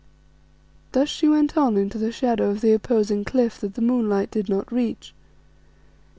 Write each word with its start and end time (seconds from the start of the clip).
Thus 0.93 1.09
she 1.09 1.27
went 1.29 1.55
on 1.55 1.77
into 1.77 1.99
the 1.99 2.11
shadow 2.11 2.49
of 2.49 2.61
the 2.61 2.71
opposing 2.73 3.23
cliff 3.23 3.59
that 3.61 3.75
the 3.75 3.83
moonlight 3.83 4.31
did 4.31 4.49
not 4.49 4.71
reach. 4.73 5.13